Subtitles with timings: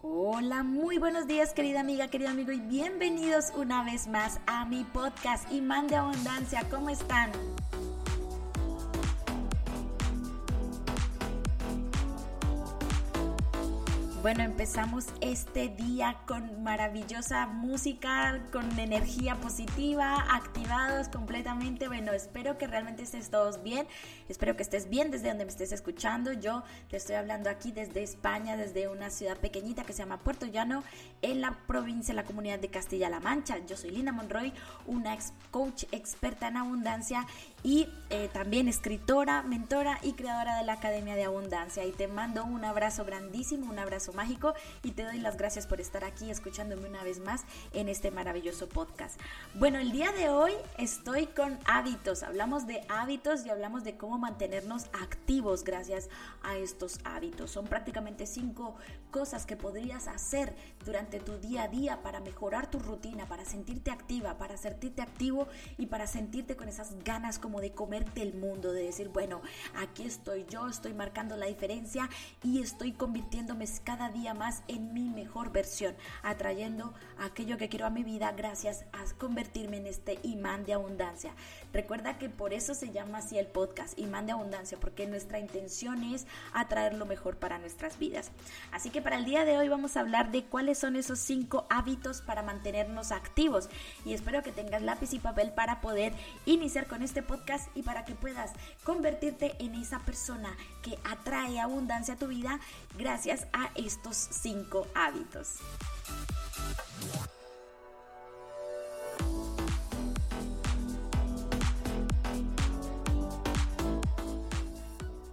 [0.00, 4.84] Hola, muy buenos días querida amiga, querido amigo y bienvenidos una vez más a mi
[4.84, 6.62] podcast Imán de Abundancia.
[6.70, 7.32] ¿Cómo están?
[14.28, 21.88] Bueno, empezamos este día con maravillosa música, con energía positiva, activados completamente.
[21.88, 23.86] Bueno, espero que realmente estés todos bien.
[24.28, 26.34] Espero que estés bien desde donde me estés escuchando.
[26.34, 30.44] Yo te estoy hablando aquí desde España, desde una ciudad pequeñita que se llama Puerto
[30.44, 30.84] Llano,
[31.22, 33.64] en la provincia, en la comunidad de Castilla-La Mancha.
[33.66, 34.52] Yo soy Lina Monroy,
[34.84, 37.26] una ex coach experta en abundancia
[37.62, 41.86] y eh, también escritora, mentora y creadora de la Academia de Abundancia.
[41.86, 45.80] Y te mando un abrazo grandísimo, un abrazo mágico y te doy las gracias por
[45.80, 49.20] estar aquí escuchándome una vez más en este maravilloso podcast.
[49.54, 52.24] Bueno, el día de hoy estoy con hábitos.
[52.24, 56.08] Hablamos de hábitos y hablamos de cómo mantenernos activos gracias
[56.42, 57.52] a estos hábitos.
[57.52, 58.74] Son prácticamente cinco
[59.12, 60.52] cosas que podrías hacer
[60.84, 65.46] durante tu día a día para mejorar tu rutina, para sentirte activa, para sentirte activo
[65.78, 69.42] y para sentirte con esas ganas como de comerte el mundo, de decir, bueno,
[69.76, 72.10] aquí estoy yo, estoy marcando la diferencia
[72.42, 77.90] y estoy convirtiéndome cada día más en mi mejor versión, atrayendo aquello que quiero a
[77.90, 81.32] mi vida gracias a convertirme en este imán de abundancia.
[81.72, 86.02] Recuerda que por eso se llama así el podcast, imán de abundancia, porque nuestra intención
[86.04, 88.30] es atraer lo mejor para nuestras vidas.
[88.72, 91.66] Así que para el día de hoy vamos a hablar de cuáles son esos cinco
[91.68, 93.68] hábitos para mantenernos activos
[94.04, 96.12] y espero que tengas lápiz y papel para poder
[96.46, 98.52] iniciar con este podcast y para que puedas
[98.84, 102.60] convertirte en esa persona que atrae abundancia a tu vida
[102.96, 105.54] gracias a esto estos cinco hábitos.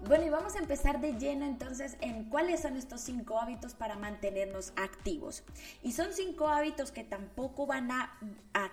[0.07, 3.95] Bueno, y vamos a empezar de lleno entonces en cuáles son estos cinco hábitos para
[3.95, 5.43] mantenernos activos.
[5.81, 8.11] Y son cinco hábitos que tampoco van a,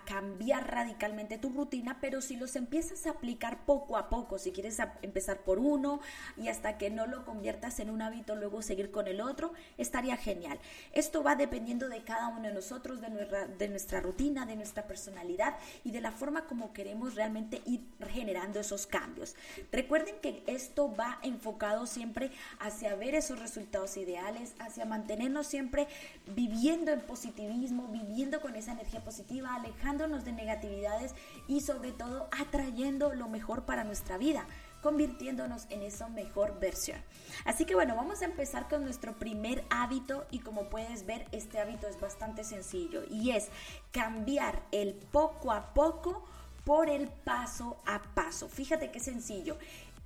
[0.06, 4.78] cambiar radicalmente tu rutina, pero si los empiezas a aplicar poco a poco, si quieres
[5.00, 6.00] empezar por uno
[6.36, 10.16] y hasta que no lo conviertas en un hábito, luego seguir con el otro, estaría
[10.16, 10.58] genial.
[10.92, 14.86] Esto va dependiendo de cada uno de nosotros, de nuestra, de nuestra rutina, de nuestra
[14.86, 19.34] personalidad y de la forma como queremos realmente ir generando esos cambios.
[19.72, 25.88] Recuerden que esto va enfocado siempre hacia ver esos resultados ideales, hacia mantenernos siempre
[26.26, 31.14] viviendo en positivismo, viviendo con esa energía positiva, alejándonos de negatividades
[31.48, 34.46] y sobre todo atrayendo lo mejor para nuestra vida
[34.82, 36.98] convirtiéndonos en esa mejor versión.
[37.44, 41.60] Así que bueno, vamos a empezar con nuestro primer hábito y como puedes ver, este
[41.60, 43.48] hábito es bastante sencillo y es
[43.92, 46.24] cambiar el poco a poco
[46.64, 48.48] por el paso a paso.
[48.48, 49.56] Fíjate qué sencillo.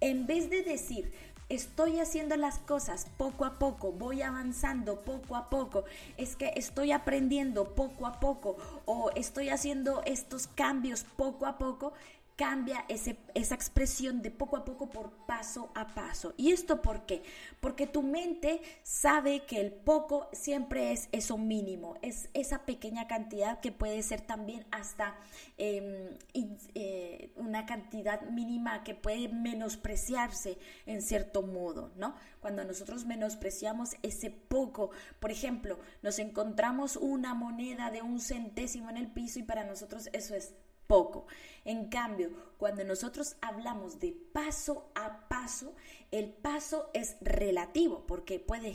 [0.00, 1.12] En vez de decir,
[1.48, 5.84] estoy haciendo las cosas poco a poco, voy avanzando poco a poco,
[6.16, 11.92] es que estoy aprendiendo poco a poco o estoy haciendo estos cambios poco a poco,
[12.36, 16.34] cambia ese, esa expresión de poco a poco por paso a paso.
[16.36, 17.22] ¿Y esto por qué?
[17.60, 23.60] Porque tu mente sabe que el poco siempre es eso mínimo, es esa pequeña cantidad
[23.60, 25.16] que puede ser también hasta
[25.56, 26.10] em,
[26.74, 32.14] eh, una cantidad mínima que puede menospreciarse en cierto modo, ¿no?
[32.40, 38.98] Cuando nosotros menospreciamos ese poco, por ejemplo, nos encontramos una moneda de un centésimo en
[38.98, 40.52] el piso y para nosotros eso es
[40.86, 41.26] poco.
[41.64, 45.74] En cambio, cuando nosotros hablamos de paso a paso,
[46.10, 48.72] el paso es relativo porque puede,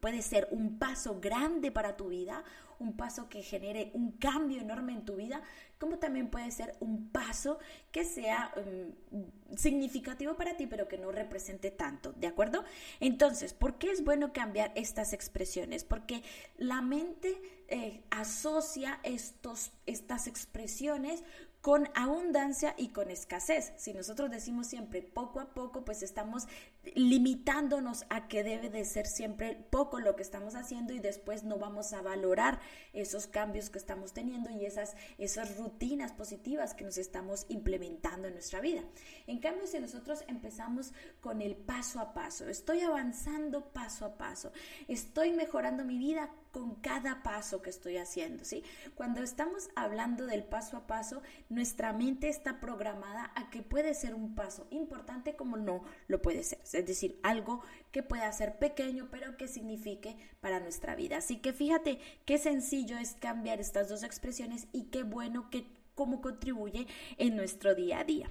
[0.00, 2.44] puede ser un paso grande para tu vida,
[2.82, 5.40] un paso que genere un cambio enorme en tu vida,
[5.78, 7.58] como también puede ser un paso
[7.90, 12.64] que sea mm, significativo para ti, pero que no represente tanto, ¿de acuerdo?
[13.00, 15.84] Entonces, ¿por qué es bueno cambiar estas expresiones?
[15.84, 16.22] Porque
[16.56, 21.22] la mente eh, asocia estos, estas expresiones
[21.62, 23.72] con abundancia y con escasez.
[23.76, 26.48] Si nosotros decimos siempre poco a poco, pues estamos
[26.96, 31.58] limitándonos a que debe de ser siempre poco lo que estamos haciendo y después no
[31.58, 32.58] vamos a valorar
[32.92, 38.34] esos cambios que estamos teniendo y esas, esas rutinas positivas que nos estamos implementando en
[38.34, 38.82] nuestra vida.
[39.28, 44.50] En cambio, si nosotros empezamos con el paso a paso, estoy avanzando paso a paso,
[44.88, 48.62] estoy mejorando mi vida con cada paso que estoy haciendo, ¿sí?
[48.94, 54.14] Cuando estamos hablando del paso a paso, nuestra mente está programada a que puede ser
[54.14, 59.08] un paso importante como no lo puede ser, es decir, algo que pueda ser pequeño
[59.10, 61.18] pero que signifique para nuestra vida.
[61.18, 66.20] Así que fíjate qué sencillo es cambiar estas dos expresiones y qué bueno que cómo
[66.20, 68.30] contribuye en nuestro día a día.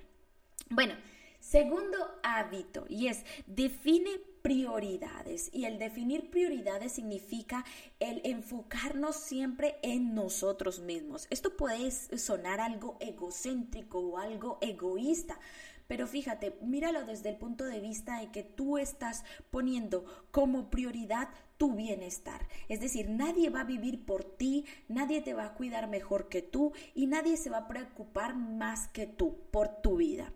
[0.69, 0.93] Bueno,
[1.39, 7.63] segundo hábito y es define prioridades y el definir prioridades significa
[7.99, 11.27] el enfocarnos siempre en nosotros mismos.
[11.29, 15.39] Esto puede sonar algo egocéntrico o algo egoísta,
[15.87, 21.27] pero fíjate, míralo desde el punto de vista de que tú estás poniendo como prioridad
[21.57, 22.47] tu bienestar.
[22.69, 26.41] Es decir, nadie va a vivir por ti, nadie te va a cuidar mejor que
[26.41, 30.31] tú y nadie se va a preocupar más que tú por tu vida.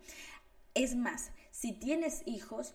[0.74, 2.74] Es más, si tienes hijos,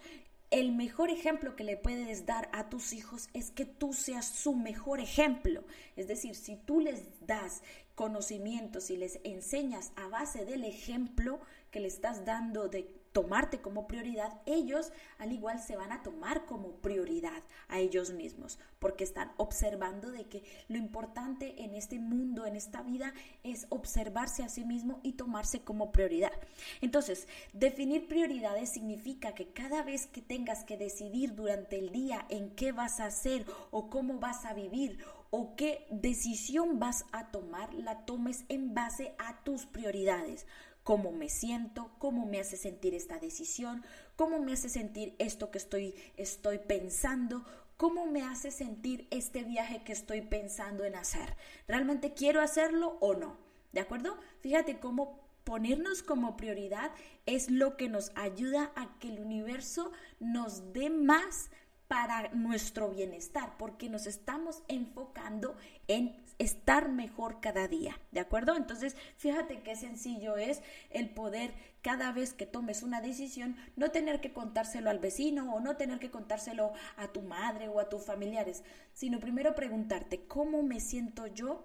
[0.51, 4.53] el mejor ejemplo que le puedes dar a tus hijos es que tú seas su
[4.53, 5.63] mejor ejemplo.
[5.95, 7.63] Es decir, si tú les das
[7.95, 11.39] conocimientos y les enseñas a base del ejemplo
[11.71, 16.45] que le estás dando de tomarte como prioridad, ellos al igual se van a tomar
[16.45, 22.45] como prioridad a ellos mismos, porque están observando de que lo importante en este mundo,
[22.45, 23.13] en esta vida,
[23.43, 26.31] es observarse a sí mismo y tomarse como prioridad.
[26.79, 32.51] Entonces, definir prioridades significa que cada vez que tengas que decidir durante el día en
[32.55, 34.99] qué vas a hacer o cómo vas a vivir
[35.31, 40.45] o qué decisión vas a tomar, la tomes en base a tus prioridades
[40.91, 43.81] cómo me siento, cómo me hace sentir esta decisión,
[44.17, 47.45] cómo me hace sentir esto que estoy, estoy pensando,
[47.77, 51.37] cómo me hace sentir este viaje que estoy pensando en hacer.
[51.65, 53.37] ¿Realmente quiero hacerlo o no?
[53.71, 54.17] ¿De acuerdo?
[54.41, 56.91] Fíjate cómo ponernos como prioridad
[57.25, 61.51] es lo que nos ayuda a que el universo nos dé más
[61.91, 65.57] para nuestro bienestar, porque nos estamos enfocando
[65.89, 68.55] en estar mejor cada día, ¿de acuerdo?
[68.55, 70.61] Entonces, fíjate qué sencillo es
[70.91, 75.59] el poder cada vez que tomes una decisión, no tener que contárselo al vecino o
[75.59, 80.63] no tener que contárselo a tu madre o a tus familiares, sino primero preguntarte, ¿cómo
[80.63, 81.61] me siento yo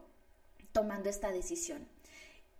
[0.73, 1.87] tomando esta decisión?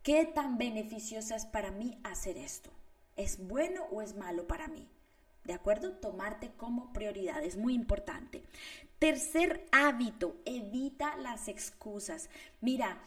[0.05, 2.71] ¿Qué tan beneficiosa es para mí hacer esto?
[3.17, 4.89] ¿Es bueno o es malo para mí?
[5.47, 5.93] ¿De acuerdo?
[5.93, 8.43] Tomarte como prioridad es muy importante.
[8.99, 12.29] Tercer hábito, evita las excusas.
[12.61, 12.99] Mira,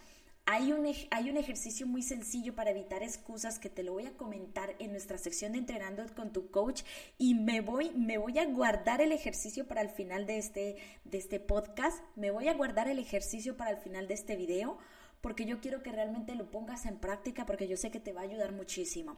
[0.45, 4.15] hay un, hay un, ejercicio muy sencillo para evitar excusas que te lo voy a
[4.15, 6.83] comentar en nuestra sección de entrenando con tu coach
[7.17, 11.17] y me voy, me voy a guardar el ejercicio para el final de este, de
[11.17, 14.79] este podcast, me voy a guardar el ejercicio para el final de este video
[15.21, 18.21] porque yo quiero que realmente lo pongas en práctica porque yo sé que te va
[18.21, 19.17] a ayudar muchísimo.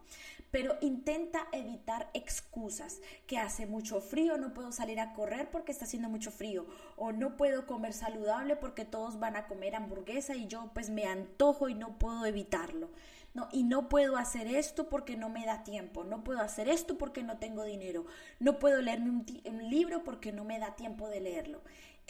[0.50, 5.86] Pero intenta evitar excusas, que hace mucho frío, no puedo salir a correr porque está
[5.86, 6.66] haciendo mucho frío,
[6.96, 11.06] o no puedo comer saludable porque todos van a comer hamburguesa y yo pues me
[11.06, 12.90] antojo y no puedo evitarlo.
[13.34, 16.98] No, y no puedo hacer esto porque no me da tiempo, no puedo hacer esto
[16.98, 18.06] porque no tengo dinero,
[18.40, 21.62] no puedo leerme un, un libro porque no me da tiempo de leerlo.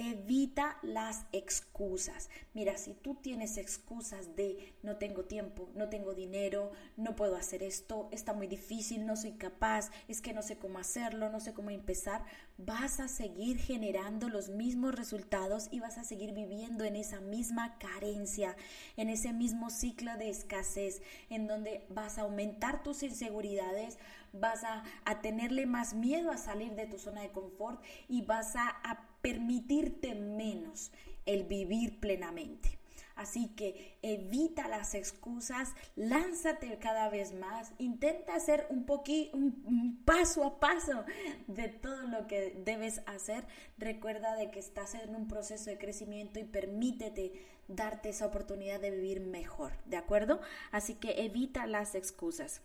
[0.04, 2.32] Evita las excusas.
[2.56, 7.62] Mira, si tú tienes excusas de no tengo tiempo, no tengo dinero, no puedo hacer
[7.62, 11.54] esto, está muy difícil, no soy capaz, es que no sé cómo hacerlo, no sé
[11.54, 12.26] cómo empezar,
[12.58, 17.78] vas a seguir generando los mismos resultados y vas a seguir viviendo en esa misma
[17.78, 18.56] carencia,
[18.98, 24.00] en ese mismo ciclo de escasez, en donde vas a aumentar tus inseguridades,
[24.34, 24.84] vas a,
[25.22, 30.16] tenerle más miedo a salir de tu zona de confort y vas a, a permitirte
[30.16, 30.92] menos
[31.26, 32.82] el vivir plenamente.
[33.16, 40.44] Así que evita las excusas, lánzate cada vez más, intenta hacer un poquito, un, paso
[40.44, 41.04] a paso
[41.48, 43.46] de todo lo que debes hacer.
[43.78, 47.34] Recuerda de que estás en un proceso de crecimiento y permítete
[47.68, 50.42] darte esa oportunidad de vivir mejor, ¿de acuerdo?
[50.72, 52.62] Así que evita las excusas.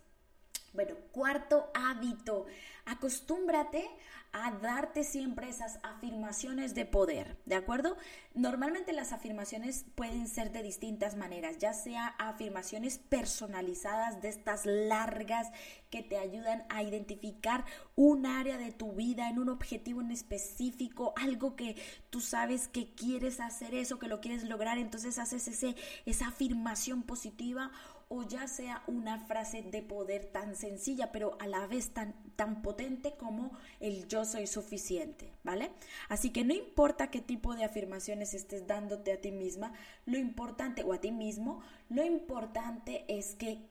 [0.76, 2.44] Bueno, cuarto hábito,
[2.84, 3.88] acostúmbrate
[4.32, 7.96] a darte siempre esas afirmaciones de poder, ¿de acuerdo?
[8.34, 15.50] Normalmente las afirmaciones pueden ser de distintas maneras, ya sea afirmaciones personalizadas de estas largas
[15.88, 17.64] que te ayudan a identificar
[17.94, 21.76] un área de tu vida en un objetivo en específico, algo que
[22.10, 27.02] tú sabes que quieres hacer eso, que lo quieres lograr, entonces haces ese, esa afirmación
[27.04, 27.70] positiva
[28.08, 32.62] o ya sea una frase de poder tan sencilla, pero a la vez tan, tan
[32.62, 35.72] potente como el yo soy suficiente, ¿vale?
[36.08, 39.72] Así que no importa qué tipo de afirmaciones estés dándote a ti misma,
[40.04, 43.68] lo importante, o a ti mismo, lo importante es que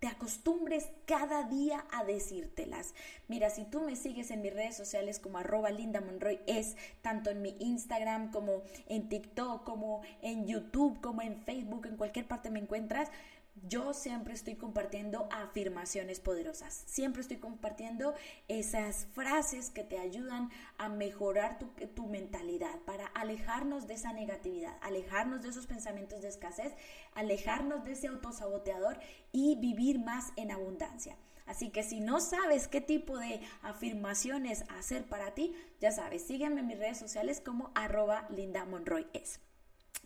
[0.00, 2.94] te acostumbres cada día a decírtelas.
[3.26, 7.30] Mira, si tú me sigues en mis redes sociales como arroba Linda Monroy, es tanto
[7.30, 12.50] en mi Instagram como en TikTok, como en YouTube, como en Facebook, en cualquier parte
[12.50, 13.10] me encuentras,
[13.66, 18.14] yo siempre estoy compartiendo afirmaciones poderosas, siempre estoy compartiendo
[18.48, 24.76] esas frases que te ayudan a mejorar tu, tu, mentalidad, para alejarnos de esa negatividad,
[24.80, 26.74] alejarnos de esos pensamientos de escasez,
[27.14, 28.98] alejarnos de ese autosaboteador
[29.32, 31.16] y vivir más en abundancia.
[31.46, 36.60] Así que si no sabes qué tipo de afirmaciones hacer para ti, ya sabes, sígueme
[36.60, 39.40] en mis redes sociales como arroba Linda Monroy es.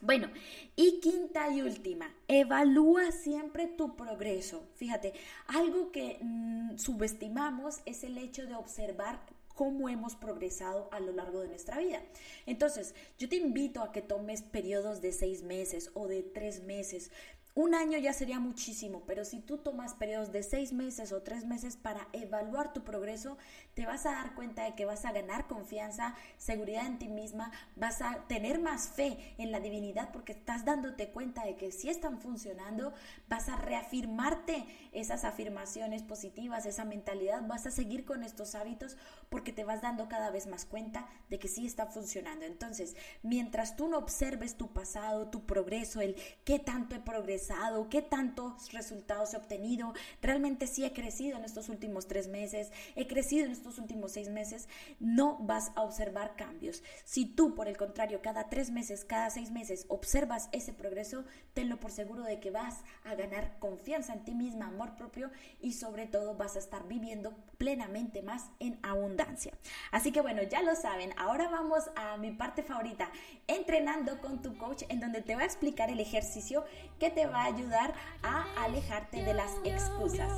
[0.03, 0.29] Bueno,
[0.75, 4.67] y quinta y última, evalúa siempre tu progreso.
[4.75, 5.13] Fíjate,
[5.47, 9.21] algo que mm, subestimamos es el hecho de observar
[9.55, 12.03] cómo hemos progresado a lo largo de nuestra vida.
[12.47, 17.13] Entonces, yo te invito a que tomes periodos de seis meses o de tres meses
[17.55, 21.45] un año ya sería muchísimo, pero si tú tomas periodos de seis meses o tres
[21.45, 23.37] meses para evaluar tu progreso,
[23.75, 27.53] te vas a dar cuenta de que vas a ganar confianza, seguridad en ti misma,
[27.77, 31.91] vas a tener más fe en la divinidad porque estás dándote cuenta de que si
[31.91, 32.95] están funcionando,
[33.29, 38.97] vas a reafirmarte esas afirmaciones positivas, esa mentalidad, vas a seguir con estos hábitos
[39.29, 42.47] porque te vas dando cada vez más cuenta de que sí está funcionando.
[42.47, 47.42] Entonces, mientras tú no observes tu pasado, tu progreso, el qué tanto he progresado,
[47.91, 53.07] qué tantos resultados he obtenido, realmente sí he crecido en estos últimos tres meses, he
[53.07, 54.69] crecido en estos últimos seis meses,
[55.01, 56.83] no vas a observar cambios.
[57.05, 61.79] Si tú, por el contrario, cada tres meses, cada seis meses observas ese progreso, tenlo
[61.79, 65.31] por seguro de que vas a ganar confianza en ti misma, amor propio
[65.61, 69.53] y sobre todo vas a estar viviendo plenamente más en abundancia.
[69.91, 73.11] Así que bueno, ya lo saben, ahora vamos a mi parte favorita,
[73.47, 76.65] entrenando con tu coach, en donde te va a explicar el ejercicio
[76.99, 80.31] que te va a ayudar a alejarte de las excusas.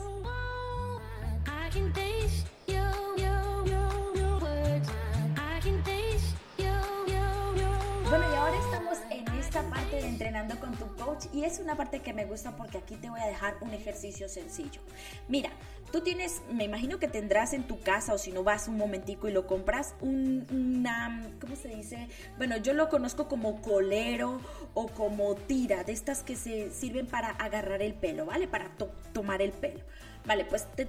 [10.00, 13.20] Entrenando con tu coach y es una parte que me gusta porque aquí te voy
[13.20, 14.80] a dejar un ejercicio sencillo.
[15.28, 15.50] Mira,
[15.92, 19.28] tú tienes, me imagino que tendrás en tu casa o si no vas un momentico
[19.28, 22.08] y lo compras, un, una, ¿cómo se dice?
[22.36, 24.40] Bueno, yo lo conozco como colero
[24.74, 28.48] o como tira, de estas que se sirven para agarrar el pelo, ¿vale?
[28.48, 28.70] Para
[29.12, 29.80] tomar el pelo.
[30.26, 30.88] Vale, pues te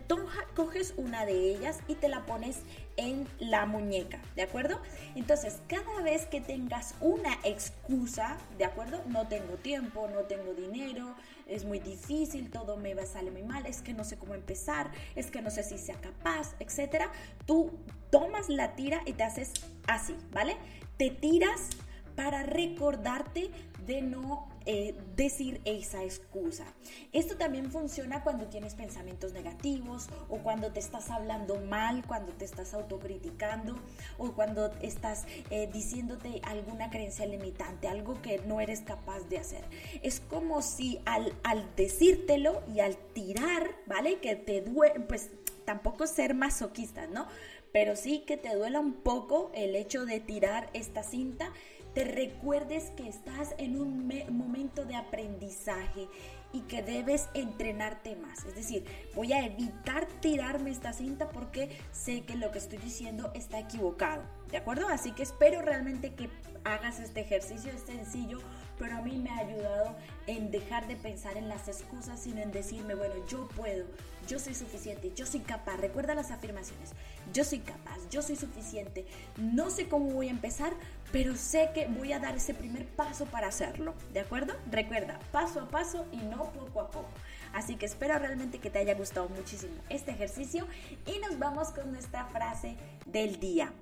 [0.55, 2.59] coges una de ellas y te la pones
[2.95, 4.79] en la muñeca, ¿de acuerdo?
[5.15, 9.01] Entonces, cada vez que tengas una excusa, ¿de acuerdo?
[9.07, 11.15] No tengo tiempo, no tengo dinero,
[11.47, 14.35] es muy difícil, todo me va a salir muy mal, es que no sé cómo
[14.35, 17.11] empezar, es que no sé si sea capaz, etcétera,
[17.45, 17.71] tú
[18.11, 19.51] tomas la tira y te haces
[19.85, 20.55] así, ¿vale?
[20.97, 21.69] Te tiras
[22.15, 23.51] para recordarte
[23.85, 26.65] de no eh, decir esa excusa.
[27.13, 32.45] Esto también funciona cuando tienes pensamientos negativos o cuando te estás hablando mal, cuando te
[32.45, 33.77] estás autocriticando
[34.17, 39.63] o cuando estás eh, diciéndote alguna creencia limitante, algo que no eres capaz de hacer.
[40.01, 44.19] Es como si al, al decírtelo y al tirar, ¿vale?
[44.19, 45.29] Que te duele, pues
[45.65, 47.27] tampoco ser masoquista, ¿no?
[47.71, 51.51] Pero sí que te duela un poco el hecho de tirar esta cinta
[51.95, 56.09] te recuerdes que estás en un momento de aprendizaje
[56.51, 58.43] y que debes entrenarte más.
[58.45, 58.85] Es decir,
[59.15, 64.23] voy a evitar tirarme esta cinta porque sé que lo que estoy diciendo está equivocado.
[64.55, 64.87] ¿De acuerdo?
[64.87, 66.29] Así que espero realmente que
[66.63, 67.73] hagas este ejercicio.
[67.73, 68.39] Es sencillo,
[68.79, 69.97] pero a mí me ha ayudado
[70.27, 73.85] en dejar de pensar en las excusas, sino en decirme, bueno, yo puedo,
[74.29, 75.75] yo soy suficiente, yo soy capaz.
[75.75, 76.91] Recuerda las afirmaciones.
[77.33, 79.05] Yo soy capaz, yo soy suficiente.
[79.35, 80.71] No sé cómo voy a empezar,
[81.11, 83.93] pero sé que voy a dar ese primer paso para hacerlo.
[84.13, 84.53] ¿De acuerdo?
[84.71, 87.09] Recuerda, paso a paso y no poco a poco.
[87.51, 90.65] Así que espero realmente que te haya gustado muchísimo este ejercicio
[91.05, 93.73] y nos vamos con nuestra frase del día.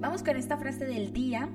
[0.00, 1.48] Vamos con esta frase del día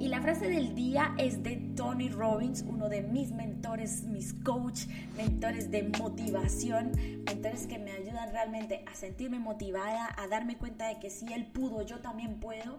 [0.00, 4.86] y la frase del día es de Tony Robbins, uno de mis mentores, mis coach,
[5.14, 6.92] mentores de motivación,
[7.26, 11.46] mentores que me ayudan realmente a sentirme motivada, a darme cuenta de que si él
[11.46, 12.78] pudo, yo también puedo.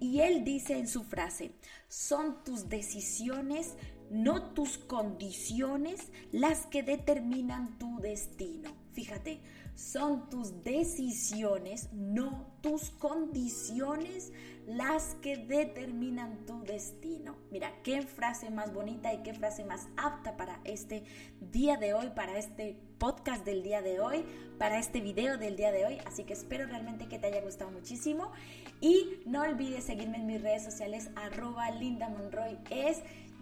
[0.00, 1.52] Y él dice en su frase,
[1.88, 3.74] son tus decisiones,
[4.10, 8.81] no tus condiciones, las que determinan tu destino.
[8.92, 9.40] Fíjate,
[9.74, 14.32] son tus decisiones, no tus condiciones
[14.66, 17.36] las que determinan tu destino.
[17.50, 21.04] Mira, qué frase más bonita y qué frase más apta para este
[21.40, 24.24] día de hoy, para este podcast del día de hoy,
[24.58, 25.98] para este video del día de hoy.
[26.06, 28.30] Así que espero realmente que te haya gustado muchísimo.
[28.80, 32.58] Y no olvides seguirme en mis redes sociales, arroba Linda Monroy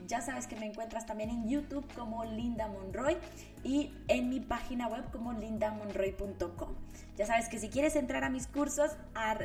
[0.06, 3.16] Ya sabes que me encuentras también en YouTube como Linda Monroy
[3.62, 6.74] y en mi página web como lindamonroy.com.
[7.16, 8.96] Ya sabes que si quieres entrar a mis cursos,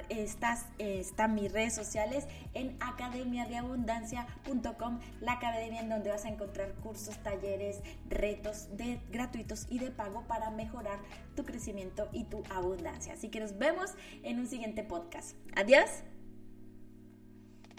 [0.08, 7.82] están mis redes sociales en academiadeabundancia.com, la academia en donde vas a encontrar cursos, talleres,
[8.08, 11.00] retos de, gratuitos y de pago para mejorar
[11.36, 13.12] tu crecimiento y tu abundancia.
[13.14, 13.94] Así que nos vemos
[14.24, 15.36] en un siguiente podcast.
[15.58, 15.90] Adiós.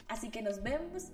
[0.08, 1.10] Así que nos vemos